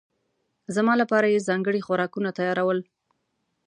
[0.75, 2.79] زما لپاره یې ځانګړي خوراکونه تيارول.